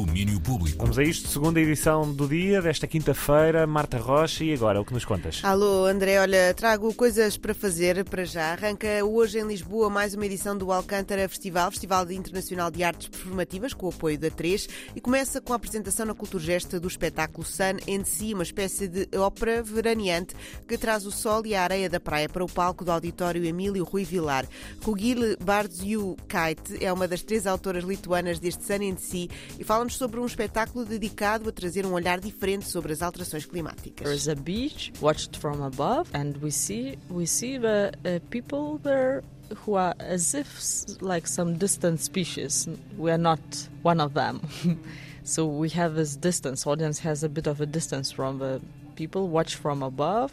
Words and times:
Google. 0.00 0.09
Domínio 0.20 0.40
Público. 0.40 0.80
Vamos 0.80 0.98
a 0.98 1.02
isto, 1.02 1.28
segunda 1.28 1.58
edição 1.58 2.12
do 2.12 2.28
dia, 2.28 2.60
desta 2.60 2.86
quinta-feira. 2.86 3.66
Marta 3.66 3.96
Rocha, 3.96 4.44
e 4.44 4.52
agora, 4.52 4.78
o 4.78 4.84
que 4.84 4.92
nos 4.92 5.06
contas? 5.06 5.40
Alô, 5.42 5.86
André, 5.86 6.20
olha, 6.20 6.52
trago 6.52 6.92
coisas 6.92 7.38
para 7.38 7.54
fazer 7.54 8.04
para 8.04 8.26
já. 8.26 8.52
Arranca 8.52 9.02
hoje 9.02 9.38
em 9.38 9.46
Lisboa 9.46 9.88
mais 9.88 10.12
uma 10.12 10.26
edição 10.26 10.58
do 10.58 10.70
Alcântara 10.72 11.26
Festival, 11.26 11.70
Festival 11.70 12.10
Internacional 12.12 12.70
de 12.70 12.84
Artes 12.84 13.08
Performativas, 13.08 13.72
com 13.72 13.86
o 13.86 13.88
apoio 13.88 14.18
da 14.18 14.28
3, 14.30 14.68
e 14.94 15.00
começa 15.00 15.40
com 15.40 15.54
a 15.54 15.56
apresentação 15.56 16.04
na 16.04 16.14
Culturgesta 16.14 16.78
do 16.78 16.88
espetáculo 16.88 17.46
Sun 17.46 17.78
and 17.88 18.04
Sea, 18.04 18.34
uma 18.34 18.42
espécie 18.42 18.88
de 18.88 19.08
ópera 19.16 19.62
veraneante 19.62 20.34
que 20.68 20.76
traz 20.76 21.06
o 21.06 21.10
sol 21.10 21.46
e 21.46 21.54
a 21.54 21.62
areia 21.62 21.88
da 21.88 21.98
praia 21.98 22.28
para 22.28 22.44
o 22.44 22.48
palco 22.48 22.84
do 22.84 22.92
auditório 22.92 23.42
Emílio 23.42 23.84
Rui 23.84 24.04
Vilar. 24.04 24.46
Rugile 24.82 25.38
Bardziu 25.42 26.14
Kite 26.28 26.84
é 26.84 26.92
uma 26.92 27.08
das 27.08 27.22
três 27.22 27.46
autoras 27.46 27.84
lituanas 27.84 28.38
deste 28.38 28.66
Sun 28.66 28.82
and 28.86 28.98
Sea 28.98 29.26
e 29.58 29.64
fala-nos 29.64 29.96
sobre 29.96 30.09
um 30.18 30.26
espetáculo 30.26 30.84
dedicado 30.84 31.48
a 31.48 31.52
trazer 31.52 31.86
um 31.86 31.92
olhar 31.92 32.18
diferente 32.18 32.66
sobre 32.66 32.92
as 32.92 33.02
alterações 33.02 33.44
climáticas. 33.44 34.04
There's 34.04 34.28
a 34.28 34.34
beach 34.34 34.92
watched 35.00 35.38
from 35.38 35.62
above, 35.62 36.10
and 36.12 36.36
we 36.42 36.50
see 36.50 36.98
we 37.08 37.26
see 37.26 37.58
the 37.58 37.92
uh, 38.04 38.20
people 38.30 38.80
there 38.82 39.22
who 39.64 39.76
are 39.76 39.94
as 39.98 40.34
if 40.34 41.00
like 41.00 41.28
some 41.28 41.54
distant 41.54 42.00
species. 42.00 42.68
We 42.96 43.10
are 43.10 43.18
not 43.18 43.40
one 43.82 44.00
of 44.00 44.14
them. 44.14 44.40
so 45.24 45.46
we 45.46 45.68
have 45.70 45.94
this 45.94 46.16
distance. 46.16 46.66
Audience 46.66 46.98
has 47.00 47.22
a 47.22 47.28
bit 47.28 47.46
of 47.46 47.60
a 47.60 47.66
distance 47.66 48.10
from 48.10 48.38
the 48.38 48.60
people. 48.96 49.28
Watch 49.28 49.56
from 49.56 49.82
above. 49.82 50.32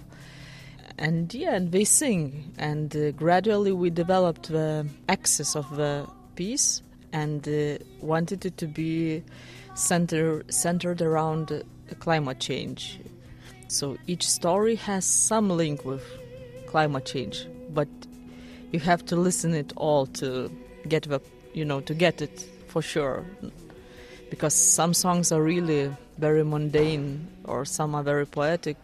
And 0.97 1.31
yeah, 1.33 1.55
and 1.55 1.71
they 1.71 1.83
sing, 1.83 2.53
and 2.57 2.95
uh, 2.95 3.11
gradually 3.11 3.71
we 3.71 3.91
developed 3.91 4.49
the 4.49 4.87
axis 5.07 5.55
of 5.55 5.75
the 5.75 6.07
piece, 6.35 6.81
and 7.11 7.47
uh, 7.47 7.77
wanted 8.01 8.45
it 8.45 8.57
to 8.57 8.67
be 8.67 9.23
center, 9.75 10.43
centered 10.49 11.01
around 11.01 11.51
uh, 11.51 11.61
climate 11.99 12.39
change. 12.39 12.99
So 13.67 13.97
each 14.07 14.27
story 14.27 14.75
has 14.75 15.05
some 15.05 15.49
link 15.49 15.85
with 15.85 16.03
climate 16.67 17.05
change, 17.05 17.47
but 17.73 17.87
you 18.71 18.79
have 18.79 19.05
to 19.07 19.15
listen 19.15 19.53
it 19.53 19.73
all 19.75 20.05
to 20.07 20.51
get 20.87 21.03
the 21.03 21.21
you 21.53 21.65
know 21.65 21.81
to 21.81 21.93
get 21.93 22.21
it 22.21 22.45
for 22.67 22.81
sure. 22.81 23.25
Because 24.29 24.53
some 24.53 24.93
songs 24.93 25.31
are 25.31 25.41
really 25.41 25.89
very 26.17 26.43
mundane, 26.43 27.27
or 27.45 27.63
some 27.65 27.95
are 27.95 28.03
very 28.03 28.25
poetic, 28.25 28.77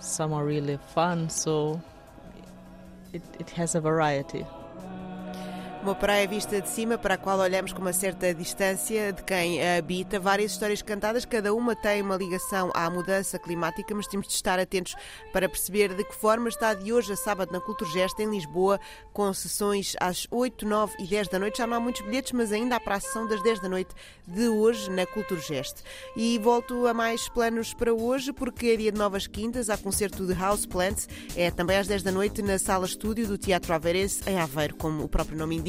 some 0.00 0.32
are 0.32 0.44
really 0.44 0.78
fun. 0.94 1.30
So 1.30 1.80
it, 3.12 3.22
it 3.38 3.50
has 3.50 3.74
a 3.74 3.80
variety. 3.80 4.44
Uma 5.80 5.94
praia 5.94 6.26
vista 6.26 6.60
de 6.60 6.68
cima 6.68 6.98
para 6.98 7.14
a 7.14 7.16
qual 7.16 7.38
olhamos 7.38 7.72
com 7.72 7.80
uma 7.80 7.92
certa 7.92 8.34
distância 8.34 9.12
de 9.12 9.22
quem 9.22 9.62
a 9.64 9.76
habita. 9.76 10.18
Várias 10.18 10.50
histórias 10.50 10.82
cantadas, 10.82 11.24
cada 11.24 11.54
uma 11.54 11.74
tem 11.74 12.02
uma 12.02 12.16
ligação 12.16 12.70
à 12.74 12.90
mudança 12.90 13.38
climática, 13.38 13.94
mas 13.94 14.08
temos 14.08 14.26
de 14.26 14.34
estar 14.34 14.58
atentos 14.58 14.96
para 15.32 15.48
perceber 15.48 15.94
de 15.94 16.04
que 16.04 16.14
forma 16.14 16.48
está 16.48 16.74
de 16.74 16.92
hoje 16.92 17.12
a 17.12 17.16
sábado 17.16 17.52
na 17.52 17.60
Culturgesta, 17.60 18.22
em 18.22 18.28
Lisboa, 18.28 18.80
com 19.12 19.32
sessões 19.32 19.94
às 20.00 20.26
8, 20.30 20.66
9 20.66 20.96
e 20.98 21.06
10 21.06 21.28
da 21.28 21.38
noite. 21.38 21.58
Já 21.58 21.66
não 21.66 21.76
há 21.76 21.80
muitos 21.80 22.02
bilhetes, 22.02 22.32
mas 22.32 22.52
ainda 22.52 22.76
há 22.76 22.80
para 22.80 22.96
a 22.96 23.00
sessão 23.00 23.26
das 23.26 23.40
10 23.42 23.60
da 23.60 23.68
noite 23.68 23.94
de 24.26 24.48
hoje 24.48 24.90
na 24.90 25.06
Culturgeste. 25.06 25.82
E 26.16 26.38
volto 26.38 26.86
a 26.88 26.92
mais 26.92 27.28
planos 27.28 27.72
para 27.72 27.94
hoje, 27.94 28.32
porque 28.32 28.66
é 28.66 28.76
dia 28.76 28.92
de 28.92 28.98
Novas 28.98 29.28
Quintas, 29.28 29.70
há 29.70 29.78
concerto 29.78 30.26
de 30.26 30.34
House 30.34 30.66
Plants, 30.66 31.08
é 31.36 31.50
também 31.52 31.76
às 31.78 31.86
10 31.86 32.02
da 32.02 32.12
noite 32.12 32.42
na 32.42 32.58
sala 32.58 32.84
estúdio 32.84 33.28
do 33.28 33.38
Teatro 33.38 33.72
Aveirense, 33.72 34.22
em 34.28 34.38
Aveiro, 34.38 34.74
como 34.74 35.04
o 35.04 35.08
próprio 35.08 35.38
nome 35.38 35.56
indica 35.56 35.67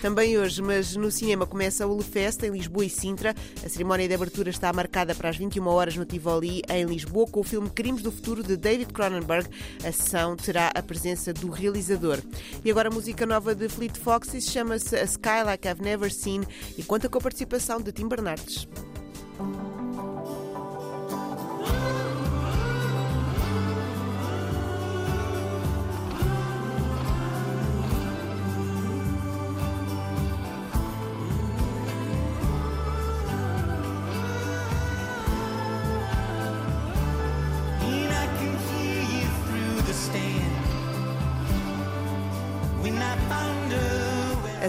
também 0.00 0.38
hoje, 0.38 0.62
mas 0.62 0.96
no 0.96 1.10
cinema 1.10 1.46
começa 1.46 1.86
o 1.86 1.92
Ulefest 1.92 2.44
em 2.44 2.50
Lisboa 2.50 2.84
e 2.84 2.90
Sintra. 2.90 3.34
A 3.64 3.68
cerimónia 3.68 4.08
de 4.08 4.14
abertura 4.14 4.50
está 4.50 4.72
marcada 4.72 5.14
para 5.14 5.28
as 5.28 5.36
21 5.36 5.66
horas 5.66 5.96
no 5.96 6.04
Tivoli, 6.04 6.62
em 6.68 6.84
Lisboa, 6.84 7.26
com 7.26 7.40
o 7.40 7.44
filme 7.44 7.70
Crimes 7.70 8.02
do 8.02 8.10
Futuro 8.10 8.42
de 8.42 8.56
David 8.56 8.92
Cronenberg. 8.92 9.48
A 9.84 9.92
sessão 9.92 10.36
terá 10.36 10.70
a 10.74 10.82
presença 10.82 11.32
do 11.32 11.50
realizador. 11.50 12.18
E 12.64 12.70
agora 12.70 12.88
a 12.88 12.92
música 12.92 13.26
nova 13.26 13.54
de 13.54 13.68
Fleet 13.68 13.96
Foxes 13.98 14.50
chama-se 14.50 14.96
A 14.96 15.04
Sky 15.04 15.42
Like 15.44 15.68
I've 15.68 15.82
Never 15.82 16.12
Seen 16.12 16.42
e 16.76 16.82
conta 16.82 17.08
com 17.08 17.18
a 17.18 17.20
participação 17.20 17.80
de 17.80 17.92
Tim 17.92 18.08
Bernardes. 18.08 18.66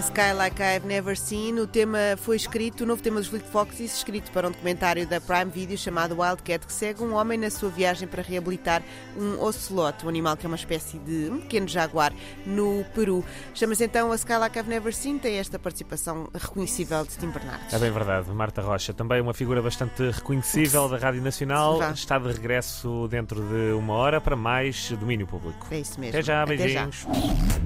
Sky 0.00 0.32
Like 0.34 0.62
I've 0.62 0.86
Never 0.86 1.16
Seen. 1.16 1.58
O 1.60 1.66
tema 1.66 1.98
foi 2.16 2.36
escrito, 2.36 2.84
o 2.84 2.86
novo 2.86 3.02
tema 3.02 3.20
dos 3.20 3.28
Fleet 3.28 3.44
Foxes, 3.44 3.96
escrito 3.96 4.30
para 4.30 4.48
um 4.48 4.50
documentário 4.50 5.06
da 5.06 5.20
Prime 5.20 5.50
Video 5.50 5.76
chamado 5.76 6.18
Wildcat, 6.18 6.66
que 6.66 6.72
segue 6.72 7.02
um 7.02 7.14
homem 7.14 7.38
na 7.38 7.50
sua 7.50 7.68
viagem 7.68 8.08
para 8.08 8.22
reabilitar 8.22 8.82
um 9.16 9.40
ocelote, 9.42 10.06
um 10.06 10.08
animal 10.08 10.36
que 10.36 10.46
é 10.46 10.48
uma 10.48 10.56
espécie 10.56 10.98
de 10.98 11.30
um 11.30 11.40
pequeno 11.40 11.68
jaguar, 11.68 12.12
no 12.46 12.84
Peru. 12.94 13.24
Chama-se 13.54 13.84
então 13.84 14.10
A 14.10 14.14
Sky 14.14 14.34
Like 14.34 14.58
I've 14.58 14.68
Never 14.68 14.94
Seen, 14.94 15.18
tem 15.18 15.36
esta 15.36 15.58
participação 15.58 16.28
reconhecível 16.34 17.04
de 17.04 17.16
Tim 17.18 17.28
Bernardes. 17.28 17.72
É 17.72 17.78
bem 17.78 17.90
verdade, 17.90 18.30
Marta 18.30 18.62
Rocha, 18.62 18.94
também 18.94 19.20
uma 19.20 19.34
figura 19.34 19.60
bastante 19.60 20.10
reconhecível 20.10 20.88
da 20.88 20.96
Rádio 20.96 21.22
Nacional, 21.22 21.78
Vá. 21.78 21.90
está 21.90 22.18
de 22.18 22.28
regresso 22.28 23.06
dentro 23.08 23.40
de 23.42 23.72
uma 23.72 23.94
hora 23.94 24.20
para 24.20 24.34
mais 24.34 24.90
domínio 24.92 25.26
público. 25.26 25.66
É 25.70 25.80
isso 25.80 26.00
mesmo. 26.00 26.16
Até 26.16 26.22
já, 26.22 26.42
Até 26.42 26.56
já. 26.56 26.86
beijinhos. 26.86 27.06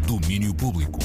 Domínio 0.06 0.54
Público. 0.54 0.98